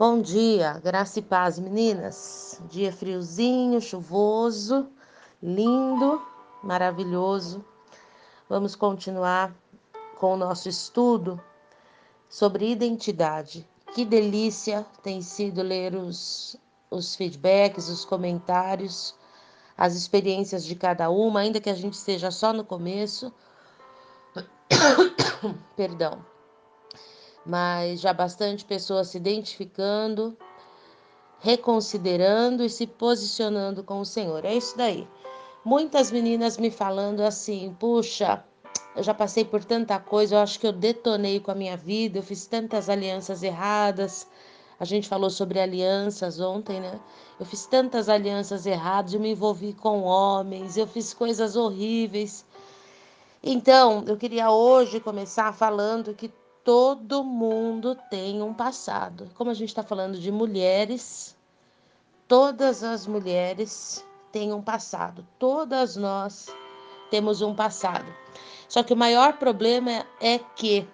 Bom 0.00 0.22
dia, 0.22 0.80
graça 0.82 1.18
e 1.18 1.22
paz, 1.22 1.58
meninas. 1.58 2.58
Dia 2.70 2.90
friozinho, 2.90 3.82
chuvoso, 3.82 4.88
lindo, 5.42 6.22
maravilhoso. 6.62 7.62
Vamos 8.48 8.74
continuar 8.74 9.54
com 10.16 10.32
o 10.32 10.36
nosso 10.38 10.70
estudo 10.70 11.38
sobre 12.30 12.70
identidade. 12.70 13.68
Que 13.94 14.06
delícia 14.06 14.86
tem 15.02 15.20
sido 15.20 15.60
ler 15.60 15.94
os, 15.94 16.56
os 16.90 17.14
feedbacks, 17.14 17.90
os 17.90 18.02
comentários, 18.02 19.14
as 19.76 19.94
experiências 19.94 20.64
de 20.64 20.76
cada 20.76 21.10
uma, 21.10 21.40
ainda 21.40 21.60
que 21.60 21.68
a 21.68 21.74
gente 21.74 21.92
esteja 21.92 22.30
só 22.30 22.54
no 22.54 22.64
começo. 22.64 23.30
Perdão 25.76 26.29
mas 27.50 28.00
já 28.00 28.12
bastante 28.12 28.64
pessoas 28.64 29.08
se 29.08 29.16
identificando, 29.16 30.38
reconsiderando 31.40 32.62
e 32.62 32.70
se 32.70 32.86
posicionando 32.86 33.82
com 33.82 33.98
o 33.98 34.06
Senhor. 34.06 34.44
É 34.44 34.54
isso 34.54 34.76
daí. 34.76 35.08
Muitas 35.64 36.12
meninas 36.12 36.56
me 36.56 36.70
falando 36.70 37.22
assim: 37.22 37.74
puxa, 37.80 38.44
eu 38.94 39.02
já 39.02 39.12
passei 39.12 39.44
por 39.44 39.64
tanta 39.64 39.98
coisa, 39.98 40.36
eu 40.36 40.38
acho 40.38 40.60
que 40.60 40.66
eu 40.66 40.72
detonei 40.72 41.40
com 41.40 41.50
a 41.50 41.54
minha 41.56 41.76
vida, 41.76 42.20
eu 42.20 42.22
fiz 42.22 42.46
tantas 42.46 42.88
alianças 42.88 43.42
erradas. 43.42 44.28
A 44.78 44.84
gente 44.84 45.08
falou 45.08 45.28
sobre 45.28 45.58
alianças 45.58 46.38
ontem, 46.38 46.80
né? 46.80 47.00
Eu 47.38 47.44
fiz 47.44 47.66
tantas 47.66 48.08
alianças 48.08 48.64
erradas, 48.64 49.12
eu 49.12 49.20
me 49.20 49.32
envolvi 49.32 49.72
com 49.72 50.02
homens, 50.02 50.76
eu 50.76 50.86
fiz 50.86 51.12
coisas 51.12 51.56
horríveis. 51.56 52.46
Então, 53.42 54.04
eu 54.06 54.16
queria 54.16 54.50
hoje 54.52 55.00
começar 55.00 55.52
falando 55.52 56.14
que 56.14 56.30
todo 56.64 57.24
mundo 57.24 57.96
tem 58.10 58.42
um 58.42 58.52
passado. 58.52 59.30
Como 59.34 59.50
a 59.50 59.54
gente 59.54 59.68
está 59.68 59.82
falando 59.82 60.18
de 60.18 60.30
mulheres, 60.30 61.36
todas 62.28 62.82
as 62.82 63.06
mulheres 63.06 64.04
têm 64.30 64.52
um 64.52 64.62
passado. 64.62 65.26
Todas 65.38 65.96
nós 65.96 66.48
temos 67.10 67.42
um 67.42 67.54
passado. 67.54 68.06
Só 68.68 68.82
que 68.82 68.92
o 68.92 68.96
maior 68.96 69.34
problema 69.34 70.06
é 70.20 70.38
que 70.38 70.86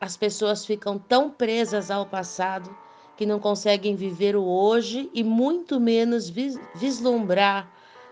as 0.00 0.16
pessoas 0.16 0.64
ficam 0.64 0.98
tão 0.98 1.30
presas 1.30 1.90
ao 1.90 2.06
passado 2.06 2.74
que 3.16 3.26
não 3.26 3.40
conseguem 3.40 3.96
viver 3.96 4.36
o 4.36 4.44
hoje 4.44 5.10
e 5.14 5.24
muito 5.24 5.80
menos 5.80 6.28
vislumbrar 6.28 7.68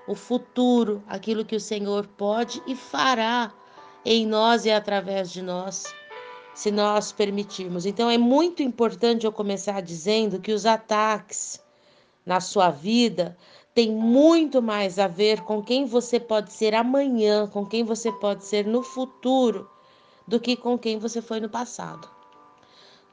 o 0.08 0.14
futuro, 0.14 1.02
aquilo 1.06 1.44
que 1.44 1.56
o 1.56 1.60
Senhor 1.60 2.06
pode 2.06 2.62
e 2.66 2.74
fará 2.74 3.52
em 4.04 4.26
nós 4.26 4.64
e 4.64 4.70
através 4.70 5.30
de 5.30 5.42
nós 5.42 5.84
se 6.54 6.70
nós 6.70 7.10
permitirmos. 7.10 7.84
Então 7.84 8.08
é 8.08 8.16
muito 8.16 8.62
importante 8.62 9.26
eu 9.26 9.32
começar 9.32 9.80
dizendo 9.82 10.40
que 10.40 10.52
os 10.52 10.64
ataques 10.64 11.60
na 12.24 12.40
sua 12.40 12.70
vida 12.70 13.36
têm 13.74 13.90
muito 13.90 14.62
mais 14.62 14.98
a 14.98 15.08
ver 15.08 15.42
com 15.42 15.62
quem 15.62 15.84
você 15.84 16.20
pode 16.20 16.52
ser 16.52 16.74
amanhã, 16.74 17.48
com 17.48 17.66
quem 17.66 17.82
você 17.82 18.12
pode 18.12 18.44
ser 18.44 18.64
no 18.66 18.82
futuro, 18.82 19.68
do 20.26 20.38
que 20.38 20.56
com 20.56 20.78
quem 20.78 20.98
você 20.98 21.20
foi 21.20 21.40
no 21.40 21.48
passado. 21.48 22.08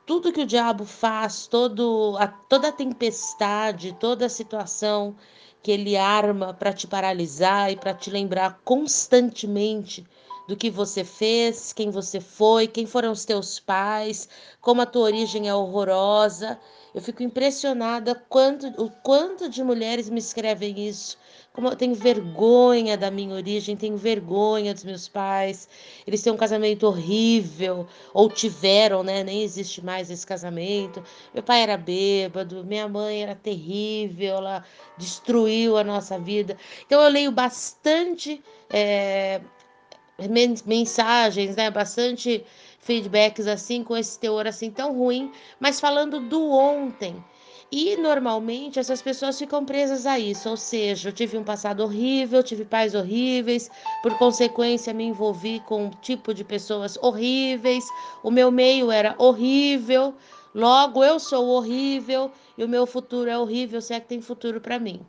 Tudo 0.06 0.32
que 0.32 0.42
o 0.42 0.46
diabo 0.46 0.86
faz, 0.86 1.48
todo, 1.48 2.16
a, 2.20 2.28
toda 2.28 2.68
a 2.68 2.72
tempestade, 2.72 3.98
toda 4.00 4.28
a 4.28 4.30
situação 4.30 5.16
que 5.64 5.72
ele 5.72 5.96
arma 5.96 6.54
para 6.54 6.74
te 6.74 6.88
paralisar 6.88 7.72
e 7.72 7.76
para 7.76 7.94
te 7.94 8.10
lembrar 8.10 8.60
constantemente 8.64 10.06
do 10.52 10.58
que 10.58 10.70
você 10.70 11.06
fez, 11.06 11.72
quem 11.72 11.90
você 11.90 12.20
foi, 12.20 12.68
quem 12.68 12.86
foram 12.86 13.14
os 13.14 13.24
teus 13.24 13.58
pais, 13.58 14.28
como 14.60 14.82
a 14.82 14.86
tua 14.86 15.04
origem 15.04 15.48
é 15.48 15.56
horrorosa. 15.56 16.60
Eu 16.94 17.02
fico 17.02 17.24
impressionada 17.24 18.14
quanto, 18.28 18.68
o 18.84 18.90
quanto 18.90 19.48
de 19.48 19.64
mulheres 19.64 20.10
me 20.10 20.20
escrevem 20.20 20.90
isso. 20.90 21.18
Como 21.54 21.70
eu 21.70 21.76
tenho 21.78 21.96
vergonha 21.96 22.98
da 22.98 23.10
minha 23.10 23.34
origem, 23.34 23.78
tenho 23.78 23.96
vergonha 23.96 24.74
dos 24.74 24.84
meus 24.84 25.08
pais. 25.08 25.70
Eles 26.06 26.22
têm 26.22 26.34
um 26.34 26.38
casamento 26.38 26.86
horrível, 26.86 27.88
ou 28.14 28.30
tiveram, 28.30 29.04
né? 29.04 29.24
Nem 29.24 29.44
existe 29.44 29.82
mais 29.82 30.12
esse 30.12 30.28
casamento. 30.28 31.02
Meu 31.34 31.44
pai 31.44 31.62
era 31.62 31.78
bêbado, 31.78 32.66
minha 32.66 32.90
mãe 32.90 33.24
era 33.24 33.36
terrível, 33.36 34.36
ela 34.36 34.66
destruiu 34.98 35.78
a 35.78 35.84
nossa 35.84 36.20
vida. 36.20 36.58
Então 36.86 37.02
eu 37.02 37.10
leio 37.10 37.32
bastante 37.32 38.44
é, 38.70 39.40
mensagens, 40.66 41.56
né? 41.56 41.70
Bastante 41.70 42.44
feedbacks 42.80 43.48
assim 43.48 43.84
com 43.84 43.96
esse 43.96 44.20
teor 44.20 44.48
assim 44.48 44.72
tão 44.72 44.94
ruim, 44.98 45.32
mas 45.60 45.80
falando 45.80 46.20
do 46.20 46.52
ontem. 46.52 47.16
E 47.72 47.96
normalmente 47.96 48.80
essas 48.80 49.02
pessoas 49.02 49.40
ficam 49.40 49.64
presas 49.64 50.06
a 50.06 50.20
isso, 50.20 50.50
ou 50.50 50.58
seja, 50.58 51.08
eu 51.08 51.14
tive 51.14 51.38
um 51.38 51.44
passado 51.44 51.82
horrível, 51.82 52.44
tive 52.44 52.66
pais 52.66 52.94
horríveis, 52.94 53.72
por 54.04 54.18
consequência 54.18 54.94
me 54.94 55.06
envolvi 55.06 55.62
com 55.62 55.86
um 55.86 55.90
tipo 55.90 56.34
de 56.34 56.44
pessoas 56.44 56.98
horríveis, 57.02 57.86
o 58.22 58.30
meu 58.30 58.52
meio 58.52 58.92
era 58.92 59.16
horrível, 59.18 60.14
logo 60.54 61.02
eu 61.02 61.18
sou 61.18 61.48
horrível 61.48 62.30
e 62.58 62.64
o 62.66 62.68
meu 62.68 62.86
futuro 62.86 63.30
é 63.30 63.38
horrível, 63.38 63.80
se 63.80 63.94
é 63.94 64.02
que 64.02 64.08
tem 64.08 64.20
futuro 64.20 64.60
para 64.60 64.78
mim. 64.78 65.00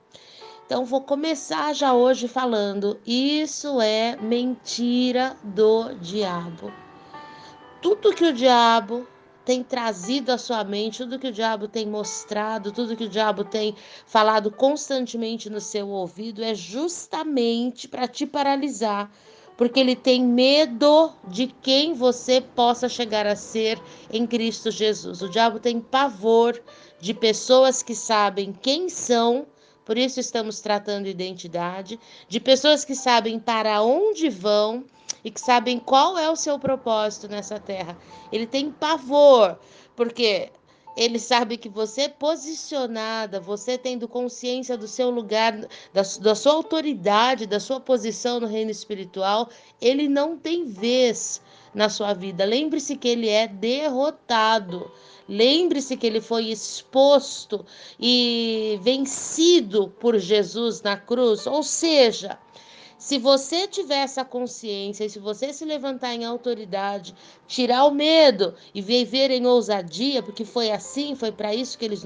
Então, 0.66 0.84
vou 0.84 1.00
começar 1.00 1.74
já 1.74 1.92
hoje 1.92 2.28
falando: 2.28 2.98
isso 3.06 3.80
é 3.80 4.16
mentira 4.16 5.36
do 5.42 5.94
diabo. 5.94 6.72
Tudo 7.80 8.14
que 8.14 8.24
o 8.24 8.32
diabo 8.32 9.06
tem 9.44 9.62
trazido 9.62 10.30
à 10.30 10.38
sua 10.38 10.62
mente, 10.62 10.98
tudo 10.98 11.18
que 11.18 11.26
o 11.26 11.32
diabo 11.32 11.66
tem 11.66 11.86
mostrado, 11.86 12.70
tudo 12.70 12.96
que 12.96 13.04
o 13.04 13.08
diabo 13.08 13.44
tem 13.44 13.74
falado 14.06 14.50
constantemente 14.50 15.50
no 15.50 15.60
seu 15.60 15.88
ouvido 15.88 16.42
é 16.42 16.54
justamente 16.54 17.88
para 17.88 18.06
te 18.06 18.24
paralisar, 18.24 19.10
porque 19.56 19.80
ele 19.80 19.96
tem 19.96 20.24
medo 20.24 21.12
de 21.26 21.48
quem 21.60 21.92
você 21.92 22.40
possa 22.40 22.88
chegar 22.88 23.26
a 23.26 23.36
ser 23.36 23.80
em 24.12 24.26
Cristo 24.26 24.70
Jesus. 24.70 25.22
O 25.22 25.28
diabo 25.28 25.58
tem 25.58 25.80
pavor 25.80 26.62
de 27.00 27.12
pessoas 27.12 27.82
que 27.82 27.96
sabem 27.96 28.52
quem 28.52 28.88
são 28.88 29.46
por 29.84 29.98
isso 29.98 30.20
estamos 30.20 30.60
tratando 30.60 31.09
identidade 31.09 31.98
de 32.28 32.41
pessoas 32.41 32.84
que 32.84 32.94
sabem 32.94 33.38
para 33.38 33.82
onde 33.82 34.28
vão 34.28 34.84
e 35.25 35.31
que 35.31 35.41
sabem 35.41 35.78
qual 35.78 36.19
é 36.19 36.31
o 36.31 36.37
seu 36.37 36.59
propósito 36.59 37.28
nessa 37.28 37.59
terra. 37.59 37.97
Ele 38.31 38.47
tem 38.47 38.71
pavor, 38.71 39.59
porque 39.94 40.50
ele 40.97 41.19
sabe 41.19 41.56
que 41.56 41.69
você 41.69 42.09
posicionada, 42.09 43.41
você 43.41 43.78
tendo 43.78 44.06
consciência 44.06 44.76
do 44.76 44.87
seu 44.87 45.10
lugar, 45.10 45.59
da, 45.92 46.03
da 46.21 46.34
sua 46.34 46.53
autoridade, 46.53 47.47
da 47.47 47.59
sua 47.59 47.81
posição 47.81 48.41
no 48.41 48.47
reino 48.47 48.71
espiritual, 48.71 49.48
ele 49.81 50.09
não 50.09 50.37
tem 50.37 50.66
vez 50.66 51.41
na 51.75 51.88
sua 51.88 52.12
vida. 52.12 52.44
Lembre-se 52.44 52.97
que 52.97 53.09
ele 53.09 53.28
é 53.28 53.47
derrotado. 53.48 54.91
Lembre-se 55.28 55.97
que 55.97 56.06
ele 56.06 56.21
foi 56.21 56.47
exposto 56.47 57.65
e 57.99 58.78
vencido 58.83 59.93
por 60.00 60.19
Jesus 60.19 60.83
na 60.83 60.97
cruz. 60.97 61.47
Ou 61.47 61.62
seja, 61.62 62.38
se 63.03 63.19
você 63.19 63.66
tiver 63.66 63.97
essa 63.97 64.25
consciência, 64.25 65.05
e 65.05 65.10
se 65.10 65.19
você 65.19 65.53
se 65.53 65.65
levantar 65.65 66.15
em 66.15 66.25
autoridade, 66.25 67.12
tirar 67.49 67.84
o 67.84 67.91
medo 67.91 68.55
e 68.72 68.81
viver 68.81 69.28
em 69.33 69.44
ousadia, 69.44 70.22
porque 70.22 70.44
foi 70.44 70.71
assim, 70.71 71.16
foi 71.16 71.33
para 71.33 71.53
isso 71.53 71.77
que, 71.77 71.84
eles, 71.84 72.04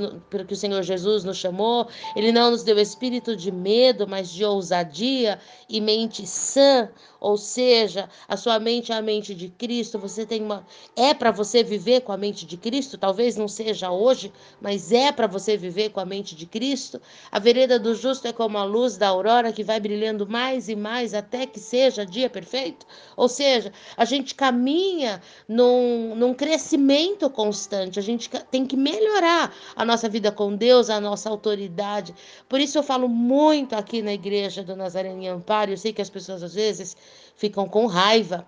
que 0.48 0.54
o 0.54 0.56
Senhor 0.56 0.82
Jesus 0.82 1.22
nos 1.22 1.36
chamou. 1.36 1.86
Ele 2.16 2.32
não 2.32 2.50
nos 2.50 2.62
deu 2.62 2.78
espírito 2.78 3.36
de 3.36 3.52
medo, 3.52 4.08
mas 4.08 4.30
de 4.30 4.42
ousadia 4.42 5.38
e 5.68 5.82
mente 5.82 6.26
sã, 6.26 6.88
ou 7.20 7.36
seja, 7.36 8.08
a 8.28 8.36
sua 8.36 8.58
mente 8.58 8.92
é 8.92 8.94
a 8.94 9.02
mente 9.02 9.34
de 9.34 9.48
Cristo. 9.48 9.98
Você 9.98 10.26
tem 10.26 10.42
uma 10.42 10.66
é 10.94 11.14
para 11.14 11.30
você 11.30 11.62
viver 11.62 12.02
com 12.02 12.12
a 12.12 12.16
mente 12.16 12.46
de 12.46 12.56
Cristo, 12.56 12.98
talvez 12.98 13.36
não 13.36 13.48
seja 13.48 13.90
hoje, 13.90 14.32
mas 14.60 14.92
é 14.92 15.12
para 15.12 15.26
você 15.26 15.56
viver 15.56 15.90
com 15.90 16.00
a 16.00 16.04
mente 16.04 16.34
de 16.34 16.46
Cristo. 16.46 17.00
A 17.30 17.38
vereda 17.38 17.78
do 17.78 17.94
justo 17.94 18.26
é 18.26 18.32
como 18.32 18.58
a 18.58 18.64
luz 18.64 18.96
da 18.96 19.08
aurora 19.08 19.52
que 19.52 19.64
vai 19.64 19.80
brilhando 19.80 20.26
mais 20.26 20.68
e 20.68 20.76
mais 20.76 21.14
até 21.14 21.46
que 21.46 21.60
seja 21.60 22.04
dia 22.04 22.28
perfeito. 22.28 22.86
Ou 23.16 23.28
seja, 23.28 23.72
a 23.96 24.04
gente 24.04 24.34
caminha 24.34 25.20
num, 25.48 26.14
num 26.14 26.34
crescimento 26.34 27.28
constante, 27.30 27.98
a 27.98 28.02
gente 28.02 28.28
tem 28.50 28.66
que 28.66 28.76
melhorar 28.76 29.54
a 29.74 29.84
nossa 29.84 30.08
vida 30.08 30.30
com 30.30 30.54
Deus, 30.54 30.90
a 30.90 31.00
nossa 31.00 31.28
autoridade. 31.28 32.14
Por 32.48 32.60
isso 32.60 32.78
eu 32.78 32.82
falo 32.82 33.08
muito 33.08 33.74
aqui 33.74 34.02
na 34.02 34.12
igreja 34.12 34.62
do 34.62 34.76
Nazareno 34.76 35.26
Amparo. 35.28 35.70
Eu 35.70 35.76
sei 35.76 35.92
que 35.92 36.02
as 36.02 36.10
pessoas 36.10 36.42
às 36.42 36.54
vezes 36.54 36.96
ficam 37.36 37.68
com 37.68 37.86
raiva 37.86 38.46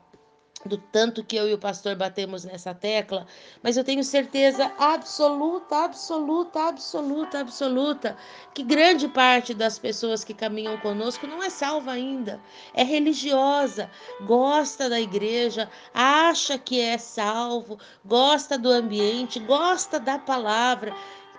do 0.67 0.77
tanto 0.77 1.23
que 1.23 1.37
eu 1.37 1.49
e 1.49 1.55
o 1.55 1.59
pastor 1.59 1.95
batemos 1.95 2.45
nessa 2.45 2.75
tecla, 2.75 3.27
mas 3.63 3.77
eu 3.77 3.85
tenho 3.85 4.03
certeza 4.03 4.73
absoluta, 4.79 5.85
absoluta, 5.85 6.69
absoluta, 6.69 7.41
absoluta 7.41 8.17
que 8.53 8.65
grande 8.65 9.07
parte 9.07 9.55
das 9.55 9.79
pessoas 9.79 10.25
que 10.25 10.35
caminham 10.35 10.77
conosco 10.79 11.27
não 11.27 11.43
é 11.43 11.49
salva 11.49 11.93
ainda, 11.93 12.41
é 12.75 12.83
religiosa, 12.83 13.89
gosta 14.27 14.89
da 14.89 15.01
igreja, 15.01 15.71
acha 15.95 16.59
que 16.59 16.81
é 16.81 16.99
salvo, 16.99 17.79
gosta 18.05 18.59
do 18.59 18.69
ambiente, 18.69 19.39
gosta 19.39 20.01
da 20.01 20.19
palavra, 20.19 20.93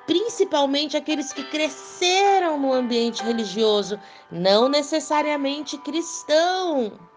principalmente 0.07 0.95
aqueles 0.95 1.33
que 1.33 1.44
cresceram 1.44 2.57
no 2.57 2.74
ambiente 2.74 3.22
religioso, 3.22 4.00
não 4.31 4.69
necessariamente 4.69 5.77
cristão. 5.80 7.09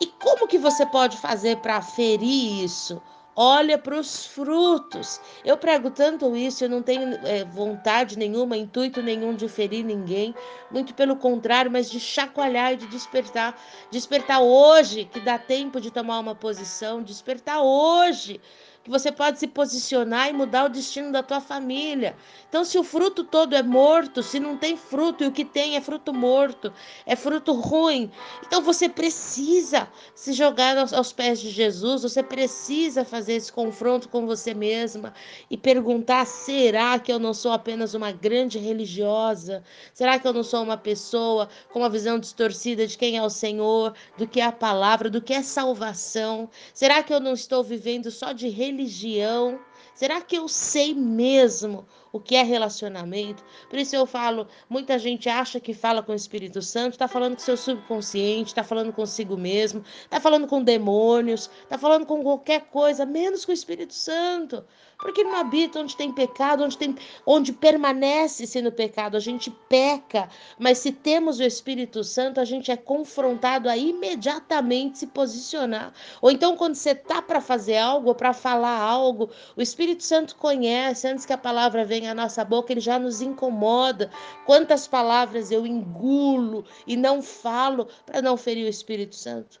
E 0.00 0.06
como 0.06 0.46
que 0.46 0.58
você 0.58 0.84
pode 0.86 1.16
fazer 1.16 1.56
para 1.58 1.80
ferir 1.80 2.64
isso? 2.64 3.00
olha 3.36 3.76
para 3.76 3.94
os 3.94 4.24
frutos. 4.24 5.20
Eu 5.44 5.58
prego 5.58 5.90
tanto 5.90 6.34
isso, 6.34 6.64
eu 6.64 6.70
não 6.70 6.82
tenho 6.82 7.14
é, 7.26 7.44
vontade 7.44 8.18
nenhuma, 8.18 8.56
intuito 8.56 9.02
nenhum 9.02 9.34
de 9.34 9.46
ferir 9.46 9.84
ninguém, 9.84 10.34
muito 10.70 10.94
pelo 10.94 11.16
contrário, 11.16 11.70
mas 11.70 11.90
de 11.90 12.00
chacoalhar 12.00 12.72
e 12.72 12.76
de 12.76 12.86
despertar. 12.86 13.60
Despertar 13.90 14.40
hoje, 14.40 15.04
que 15.04 15.20
dá 15.20 15.38
tempo 15.38 15.78
de 15.78 15.90
tomar 15.90 16.18
uma 16.18 16.34
posição, 16.34 17.02
despertar 17.02 17.60
hoje 17.60 18.40
que 18.86 18.90
você 18.90 19.10
pode 19.10 19.40
se 19.40 19.48
posicionar 19.48 20.28
e 20.28 20.32
mudar 20.32 20.66
o 20.66 20.68
destino 20.68 21.10
da 21.10 21.20
tua 21.20 21.40
família. 21.40 22.14
Então, 22.48 22.64
se 22.64 22.78
o 22.78 22.84
fruto 22.84 23.24
todo 23.24 23.56
é 23.56 23.62
morto, 23.62 24.22
se 24.22 24.38
não 24.38 24.56
tem 24.56 24.76
fruto 24.76 25.24
e 25.24 25.26
o 25.26 25.32
que 25.32 25.44
tem 25.44 25.74
é 25.74 25.80
fruto 25.80 26.14
morto, 26.14 26.72
é 27.04 27.16
fruto 27.16 27.52
ruim, 27.52 28.12
então 28.46 28.62
você 28.62 28.88
precisa 28.88 29.88
se 30.14 30.32
jogar 30.32 30.78
aos, 30.78 30.92
aos 30.92 31.12
pés 31.12 31.40
de 31.40 31.50
Jesus, 31.50 32.04
você 32.04 32.22
precisa 32.22 33.04
fazer 33.04 33.32
esse 33.32 33.52
confronto 33.52 34.08
com 34.08 34.24
você 34.24 34.54
mesma 34.54 35.12
e 35.50 35.56
perguntar: 35.56 36.24
será 36.24 36.96
que 37.00 37.12
eu 37.12 37.18
não 37.18 37.34
sou 37.34 37.50
apenas 37.50 37.92
uma 37.92 38.12
grande 38.12 38.56
religiosa? 38.56 39.64
Será 39.92 40.16
que 40.16 40.28
eu 40.28 40.32
não 40.32 40.44
sou 40.44 40.62
uma 40.62 40.76
pessoa 40.76 41.48
com 41.72 41.80
uma 41.80 41.90
visão 41.90 42.20
distorcida 42.20 42.86
de 42.86 42.96
quem 42.96 43.16
é 43.16 43.22
o 43.22 43.30
Senhor, 43.30 43.94
do 44.16 44.28
que 44.28 44.40
é 44.40 44.44
a 44.44 44.52
palavra, 44.52 45.10
do 45.10 45.20
que 45.20 45.34
é 45.34 45.42
salvação? 45.42 46.48
Será 46.72 47.02
que 47.02 47.12
eu 47.12 47.18
não 47.18 47.32
estou 47.32 47.64
vivendo 47.64 48.12
só 48.12 48.30
de 48.30 48.48
religião? 48.48 48.75
Religião? 48.76 49.58
Será 49.94 50.20
que 50.20 50.36
eu 50.36 50.46
sei 50.46 50.94
mesmo 50.94 51.86
o 52.16 52.20
que 52.20 52.34
é 52.36 52.42
relacionamento? 52.42 53.44
Por 53.68 53.78
isso 53.78 53.94
eu 53.94 54.06
falo, 54.06 54.46
muita 54.68 54.98
gente 54.98 55.28
acha 55.28 55.60
que 55.60 55.74
fala 55.74 56.02
com 56.02 56.12
o 56.12 56.14
Espírito 56.14 56.62
Santo, 56.62 56.92
está 56.92 57.06
falando 57.08 57.34
com 57.34 57.40
seu 57.40 57.56
subconsciente, 57.56 58.48
está 58.48 58.64
falando 58.64 58.92
consigo 58.92 59.36
mesmo, 59.36 59.82
está 60.04 60.20
falando 60.20 60.46
com 60.46 60.62
demônios, 60.62 61.50
está 61.62 61.78
falando 61.78 62.06
com 62.06 62.22
qualquer 62.22 62.62
coisa, 62.66 63.06
menos 63.06 63.44
com 63.44 63.52
o 63.52 63.54
Espírito 63.54 63.94
Santo. 63.94 64.64
Porque 64.98 65.22
não 65.22 65.36
habita 65.36 65.78
onde 65.78 65.94
tem 65.94 66.10
pecado, 66.10 66.64
onde, 66.64 66.78
tem, 66.78 66.96
onde 67.26 67.52
permanece 67.52 68.46
sendo 68.46 68.72
pecado. 68.72 69.16
A 69.16 69.20
gente 69.20 69.50
peca, 69.68 70.28
mas 70.58 70.78
se 70.78 70.90
temos 70.90 71.38
o 71.38 71.42
Espírito 71.42 72.02
Santo, 72.02 72.40
a 72.40 72.44
gente 72.44 72.70
é 72.70 72.76
confrontado 72.76 73.68
a 73.68 73.76
imediatamente 73.76 74.98
se 74.98 75.06
posicionar. 75.06 75.92
Ou 76.22 76.30
então, 76.30 76.56
quando 76.56 76.76
você 76.76 76.94
tá 76.94 77.20
para 77.20 77.42
fazer 77.42 77.76
algo, 77.76 78.14
para 78.14 78.32
falar 78.32 78.78
algo, 78.80 79.30
o 79.54 79.60
Espírito 79.60 80.02
Santo 80.02 80.34
conhece, 80.36 81.06
antes 81.06 81.26
que 81.26 81.32
a 81.32 81.38
palavra 81.38 81.84
venha 81.84 82.05
à 82.08 82.14
nossa 82.14 82.44
boca, 82.44 82.72
ele 82.72 82.80
já 82.80 82.98
nos 82.98 83.20
incomoda. 83.20 84.10
Quantas 84.44 84.86
palavras 84.86 85.50
eu 85.50 85.66
engulo 85.66 86.64
e 86.86 86.96
não 86.96 87.22
falo 87.22 87.88
para 88.04 88.22
não 88.22 88.36
ferir 88.36 88.66
o 88.66 88.70
Espírito 88.70 89.16
Santo? 89.16 89.60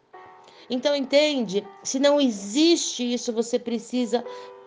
Então, 0.68 0.96
entende? 0.96 1.66
Se 1.82 1.98
não 1.98 2.20
existe 2.20 3.12
isso, 3.12 3.32
você 3.32 3.58
precisa 3.58 4.24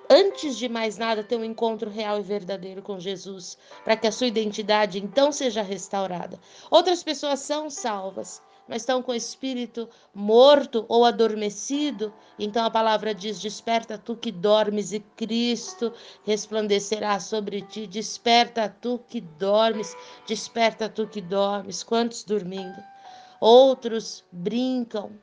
antes 0.09 0.57
de 0.57 0.67
mais 0.67 0.97
nada, 0.97 1.23
ter 1.23 1.35
um 1.35 1.43
encontro 1.43 1.89
real 1.89 2.17
e 2.19 2.23
verdadeiro 2.23 2.81
com 2.81 2.99
Jesus, 2.99 3.57
para 3.83 3.95
que 3.95 4.07
a 4.07 4.11
sua 4.11 4.27
identidade 4.27 4.97
então 4.97 5.31
seja 5.31 5.61
restaurada. 5.61 6.39
Outras 6.71 7.03
pessoas 7.03 7.41
são 7.41 7.69
salvas, 7.69 8.41
mas 8.69 8.83
estão 8.83 9.01
com 9.01 9.11
o 9.11 9.15
espírito 9.15 9.89
morto 10.13 10.85
ou 10.87 11.03
adormecido. 11.03 12.13
Então 12.37 12.63
a 12.63 12.69
palavra 12.69 13.15
diz: 13.15 13.41
Desperta 13.41 13.97
tu 13.97 14.15
que 14.15 14.31
dormes, 14.31 14.93
e 14.93 14.99
Cristo 14.99 15.91
resplandecerá 16.23 17.19
sobre 17.19 17.63
ti. 17.63 17.87
Desperta 17.87 18.73
tu 18.79 19.01
que 19.09 19.19
dormes, 19.19 19.97
desperta 20.27 20.87
tu 20.87 21.07
que 21.07 21.19
dormes. 21.19 21.81
Quantos 21.81 22.23
dormindo? 22.23 22.77
Outros 23.41 24.23
brincam, 24.31 25.13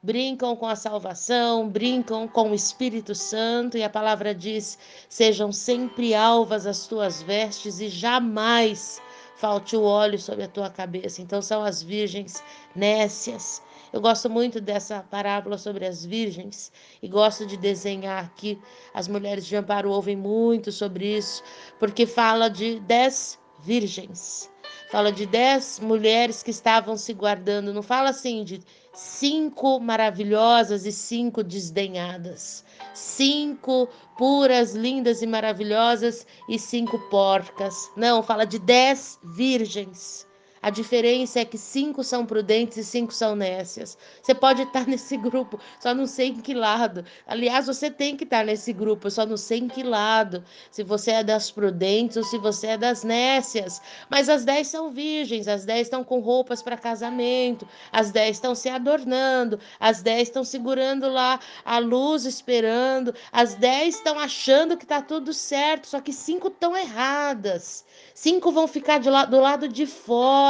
brincam 0.00 0.54
com 0.54 0.66
a 0.66 0.76
salvação, 0.76 1.68
brincam 1.68 2.28
com 2.28 2.52
o 2.52 2.54
Espírito 2.54 3.16
Santo, 3.16 3.76
e 3.76 3.82
a 3.82 3.90
palavra 3.90 4.32
diz: 4.32 4.78
sejam 5.08 5.50
sempre 5.50 6.14
alvas 6.14 6.68
as 6.68 6.86
tuas 6.86 7.20
vestes 7.20 7.80
e 7.80 7.88
jamais 7.88 9.02
falte 9.36 9.76
o 9.76 9.82
óleo 9.82 10.18
sobre 10.18 10.44
a 10.44 10.48
tua 10.48 10.70
cabeça. 10.70 11.22
Então 11.22 11.40
são 11.40 11.62
as 11.62 11.82
virgens 11.82 12.42
nécias. 12.74 13.62
Eu 13.92 14.00
gosto 14.00 14.28
muito 14.28 14.60
dessa 14.60 15.02
parábola 15.10 15.56
sobre 15.56 15.86
as 15.86 16.04
virgens 16.04 16.72
e 17.02 17.08
gosto 17.08 17.46
de 17.46 17.56
desenhar 17.56 18.24
aqui. 18.24 18.58
As 18.92 19.06
mulheres 19.06 19.46
de 19.46 19.56
Amparo 19.56 19.90
ouvem 19.90 20.16
muito 20.16 20.72
sobre 20.72 21.16
isso, 21.16 21.42
porque 21.78 22.06
fala 22.06 22.48
de 22.48 22.80
dez 22.80 23.38
virgens. 23.62 24.50
Fala 24.90 25.10
de 25.12 25.26
dez 25.26 25.80
mulheres 25.80 26.42
que 26.42 26.50
estavam 26.50 26.96
se 26.96 27.12
guardando. 27.12 27.72
Não 27.72 27.82
fala 27.82 28.10
assim 28.10 28.44
de 28.44 28.60
cinco 28.92 29.78
maravilhosas 29.78 30.86
e 30.86 30.92
cinco 30.92 31.42
desdenhadas, 31.42 32.64
cinco 32.96 33.88
puras, 34.16 34.74
lindas 34.74 35.22
e 35.22 35.26
maravilhosas 35.26 36.26
e 36.48 36.58
cinco 36.58 36.98
porcas. 37.10 37.90
Não, 37.96 38.22
fala 38.22 38.44
de 38.44 38.58
dez 38.58 39.18
virgens 39.22 40.25
a 40.66 40.70
diferença 40.70 41.38
é 41.38 41.44
que 41.44 41.56
cinco 41.56 42.02
são 42.02 42.26
prudentes 42.26 42.76
e 42.76 42.84
cinco 42.84 43.14
são 43.14 43.36
nécias. 43.36 43.96
Você 44.20 44.34
pode 44.34 44.62
estar 44.62 44.84
nesse 44.90 45.16
grupo, 45.16 45.60
só 45.78 45.94
não 45.94 46.08
sei 46.08 46.30
em 46.30 46.40
que 46.40 46.54
lado. 46.54 47.04
Aliás, 47.24 47.68
você 47.68 47.88
tem 47.88 48.16
que 48.16 48.24
estar 48.24 48.44
nesse 48.44 48.72
grupo, 48.72 49.08
só 49.08 49.24
não 49.24 49.36
sei 49.36 49.60
em 49.60 49.68
que 49.68 49.84
lado. 49.84 50.42
Se 50.72 50.82
você 50.82 51.12
é 51.12 51.22
das 51.22 51.52
prudentes 51.52 52.16
ou 52.16 52.24
se 52.24 52.36
você 52.36 52.66
é 52.66 52.76
das 52.76 53.04
nécias. 53.04 53.80
Mas 54.10 54.28
as 54.28 54.44
dez 54.44 54.66
são 54.66 54.90
virgens, 54.90 55.46
as 55.46 55.64
dez 55.64 55.82
estão 55.82 56.02
com 56.02 56.18
roupas 56.18 56.60
para 56.62 56.76
casamento, 56.76 57.68
as 57.92 58.10
dez 58.10 58.34
estão 58.34 58.52
se 58.52 58.68
adornando, 58.68 59.60
as 59.78 60.02
dez 60.02 60.22
estão 60.22 60.42
segurando 60.42 61.08
lá 61.08 61.38
a 61.64 61.78
luz, 61.78 62.24
esperando, 62.24 63.14
as 63.30 63.54
dez 63.54 63.94
estão 63.94 64.18
achando 64.18 64.76
que 64.76 64.84
está 64.84 65.00
tudo 65.00 65.32
certo, 65.32 65.86
só 65.86 66.00
que 66.00 66.12
cinco 66.12 66.48
estão 66.48 66.76
erradas. 66.76 67.84
Cinco 68.12 68.50
vão 68.50 68.66
ficar 68.66 69.00
la 69.04 69.26
do 69.26 69.38
lado 69.38 69.68
de 69.68 69.86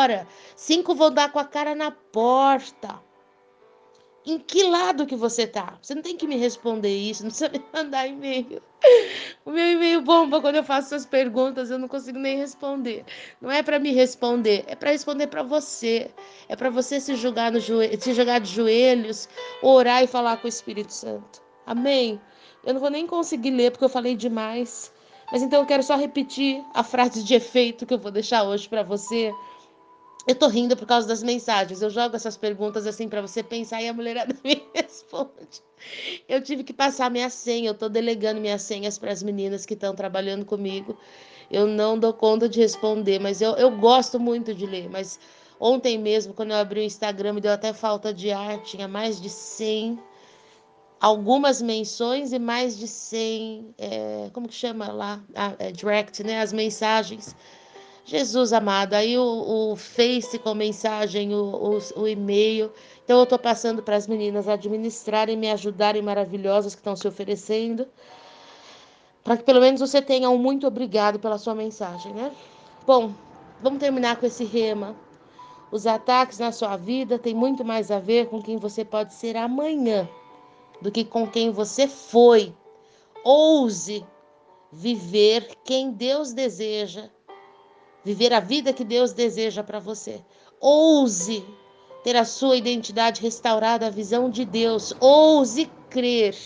fora. 0.07 0.27
Cinco 0.55 0.95
vão 0.95 1.11
dar 1.11 1.33
com 1.33 1.39
a 1.39 1.45
cara 1.45 1.75
na 1.75 1.91
porta. 1.91 3.05
Em 4.25 4.39
que 4.41 4.65
lado 4.65 5.07
que 5.07 5.15
você 5.15 5.47
tá? 5.47 5.79
Você 5.81 5.95
não 5.95 6.03
tem 6.03 6.17
que 6.17 6.27
me 6.27 6.37
responder 6.37 6.97
isso, 6.97 7.23
não 7.23 7.31
precisa 7.31 7.49
me 7.57 7.65
mandar 7.73 8.09
e-mail. 8.09 8.61
O 9.45 9.53
meu 9.53 9.73
e-mail 9.73 10.01
bomba 10.03 10.41
quando 10.41 10.57
eu 10.57 10.65
faço 10.65 10.95
essas 10.95 11.07
perguntas, 11.07 11.71
eu 11.71 11.79
não 11.79 11.87
consigo 11.87 12.19
nem 12.19 12.37
responder. 12.37 13.05
Não 13.41 13.51
é 13.51 13.63
para 13.63 13.79
me 13.79 13.93
responder, 13.93 14.65
é 14.67 14.75
para 14.75 14.91
responder 14.91 15.29
para 15.29 15.45
você. 15.45 16.11
É 16.49 16.57
para 16.57 16.71
você 16.71 17.01
se 17.01 17.15
jogar 17.15 17.53
no 17.53 17.61
joelho, 17.61 18.01
se 18.01 18.15
jogar 18.15 18.41
de 18.41 18.51
joelhos, 18.51 19.29
orar 19.63 20.03
e 20.03 20.09
falar 20.09 20.39
com 20.39 20.47
o 20.47 20.49
Espírito 20.49 20.93
Santo. 20.93 21.41
Amém. 21.65 22.21
Eu 22.65 22.75
não 22.75 22.81
vou 22.81 22.91
nem 22.91 23.07
conseguir 23.07 23.51
ler 23.51 23.71
porque 23.71 23.85
eu 23.85 23.89
falei 23.89 24.17
demais. 24.17 24.93
Mas 25.31 25.43
então 25.43 25.61
eu 25.61 25.67
quero 25.67 25.83
só 25.83 25.97
repetir 25.97 26.65
a 26.75 26.83
frase 26.83 27.23
de 27.23 27.35
efeito 27.35 27.87
que 27.87 27.95
eu 27.95 27.99
vou 27.99 28.11
deixar 28.11 28.45
hoje 28.45 28.69
para 28.69 28.83
você. 28.83 29.33
Eu 30.27 30.35
tô 30.35 30.49
rindo 30.49 30.77
por 30.77 30.87
causa 30.87 31.07
das 31.07 31.23
mensagens. 31.23 31.81
Eu 31.81 31.91
jogo 31.91 32.17
essas 32.17 32.37
perguntas 32.37 32.87
assim 32.87 33.09
para 33.09 33.23
você 33.23 33.43
pensar 33.43 33.81
e 33.81 33.89
a 33.89 33.95
mulherada 33.95 34.35
me 34.45 34.63
responde. 34.75 35.63
Eu 36.29 36.43
tive 36.43 36.65
que 36.65 36.73
passar 36.73 37.11
minha 37.11 37.31
senha, 37.31 37.71
eu 37.71 37.75
tô 37.75 37.89
delegando 37.89 38.41
minhas 38.41 38.63
senhas 38.63 38.99
para 38.99 39.13
as 39.13 39.23
meninas 39.23 39.65
que 39.65 39.75
estão 39.75 39.95
trabalhando 39.95 40.45
comigo. 40.45 40.97
Eu 41.51 41.67
não 41.67 41.99
dou 41.99 42.13
conta 42.13 42.49
de 42.49 42.61
responder, 42.61 43.21
mas 43.21 43.41
eu, 43.41 43.53
eu 43.53 43.71
gosto 43.77 44.19
muito 44.19 44.53
de 44.53 44.67
ler. 44.67 44.89
Mas 44.91 45.21
ontem 45.61 45.97
mesmo, 45.97 46.35
quando 46.35 46.51
eu 46.51 46.57
abri 46.57 46.81
o 46.81 46.83
Instagram, 46.83 47.35
me 47.35 47.41
deu 47.41 47.53
até 47.53 47.73
falta 47.73 48.13
de 48.13 48.33
ar, 48.33 48.61
tinha 48.63 48.89
mais 48.89 49.21
de 49.21 49.31
100 49.31 49.99
algumas 51.01 51.61
menções 51.63 52.33
e 52.33 52.39
mais 52.39 52.77
de 52.77 52.89
100, 52.89 53.75
é, 53.79 54.31
como 54.33 54.49
que 54.49 54.55
chama 54.55 54.91
lá? 54.91 55.23
Ah, 55.35 55.55
é 55.59 55.71
direct, 55.71 56.25
né? 56.25 56.41
As 56.41 56.53
mensagens. 56.53 57.37
Jesus 58.09 58.53
amado, 58.53 58.95
aí 58.95 59.19
o, 59.19 59.73
o 59.73 59.77
Face 59.77 60.39
com 60.39 60.55
mensagem, 60.55 61.35
o, 61.35 61.77
o, 61.97 62.03
o 62.03 62.07
e-mail. 62.07 62.73
Então 63.05 63.19
eu 63.19 63.25
estou 63.25 63.39
passando 63.39 63.83
para 63.83 63.97
as 63.97 64.07
meninas 64.07 64.49
administrarem, 64.49 65.37
me 65.37 65.51
ajudarem 65.51 66.01
maravilhosas 66.01 66.73
que 66.73 66.81
estão 66.81 66.95
se 66.95 67.09
oferecendo. 67.09 67.85
Para 69.25 69.37
que 69.37 69.43
pelo 69.43 69.61
menos 69.61 69.81
você 69.81 70.01
tenha 70.01 70.31
um 70.31 70.39
muito 70.39 70.69
obrigado 70.69 71.19
pela 71.19 71.37
sua 71.37 71.53
mensagem, 71.53 72.13
né? 72.15 72.31
Bom, 72.87 73.13
vamos 73.61 73.81
terminar 73.81 74.19
com 74.19 74.27
esse 74.27 74.45
rema. 74.45 74.95
Os 75.73 75.85
ataques 75.85 76.39
na 76.39 76.53
sua 76.53 76.77
vida 76.77 77.19
têm 77.19 77.35
muito 77.35 77.65
mais 77.65 77.91
a 77.91 77.99
ver 77.99 78.29
com 78.29 78.41
quem 78.41 78.57
você 78.57 78.85
pode 78.85 79.15
ser 79.15 79.37
amanhã 79.37 80.09
do 80.81 80.93
que 80.93 81.05
com 81.05 81.27
quem 81.27 81.51
você 81.51 81.89
foi. 81.89 82.55
Ouse 83.25 84.07
viver 84.71 85.57
quem 85.65 85.91
Deus 85.91 86.33
deseja, 86.33 87.11
viver 88.07 88.33
a 88.33 88.39
vida 88.39 88.73
que 88.73 88.85
Deus 88.85 89.13
deseja 89.13 89.65
para 89.65 89.81
você. 89.81 90.25
Ouse 90.61 91.45
ter 92.05 92.15
a 92.15 92.25
sua 92.25 92.57
identidade 92.57 93.21
restaurada, 93.21 93.89
a 93.89 93.91
visão 93.91 94.31
de 94.31 94.45
Deus. 94.45 94.95
Ouse 95.01 95.69
crer 95.91 96.37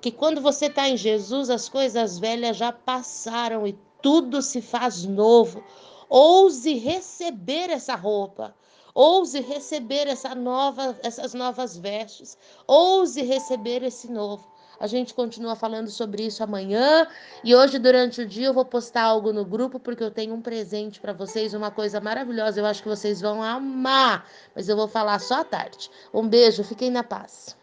que 0.00 0.10
quando 0.10 0.40
você 0.40 0.66
está 0.66 0.88
em 0.88 0.96
Jesus, 0.96 1.50
as 1.50 1.68
coisas 1.68 2.18
velhas 2.18 2.56
já 2.56 2.72
passaram 2.72 3.64
e 3.64 3.78
tudo 4.02 4.42
se 4.42 4.60
faz 4.60 5.04
novo. 5.04 5.62
Ouse 6.08 6.74
receber 6.74 7.70
essa 7.70 7.94
roupa. 7.94 8.52
Ouse 8.92 9.40
receber 9.40 10.08
essa 10.08 10.34
nova, 10.34 10.98
essas 11.00 11.32
novas 11.32 11.76
vestes. 11.76 12.36
Ouse 12.66 13.22
receber 13.22 13.84
esse 13.84 14.10
novo. 14.10 14.51
A 14.82 14.88
gente 14.88 15.14
continua 15.14 15.54
falando 15.54 15.88
sobre 15.88 16.26
isso 16.26 16.42
amanhã 16.42 17.06
e 17.44 17.54
hoje 17.54 17.78
durante 17.78 18.20
o 18.20 18.26
dia 18.26 18.48
eu 18.48 18.52
vou 18.52 18.64
postar 18.64 19.04
algo 19.04 19.32
no 19.32 19.44
grupo 19.44 19.78
porque 19.78 20.02
eu 20.02 20.10
tenho 20.10 20.34
um 20.34 20.42
presente 20.42 20.98
para 20.98 21.12
vocês, 21.12 21.54
uma 21.54 21.70
coisa 21.70 22.00
maravilhosa. 22.00 22.58
Eu 22.58 22.66
acho 22.66 22.82
que 22.82 22.88
vocês 22.88 23.20
vão 23.20 23.40
amar, 23.40 24.26
mas 24.56 24.68
eu 24.68 24.74
vou 24.74 24.88
falar 24.88 25.20
só 25.20 25.42
à 25.42 25.44
tarde. 25.44 25.88
Um 26.12 26.26
beijo, 26.26 26.64
fiquem 26.64 26.90
na 26.90 27.04
paz. 27.04 27.56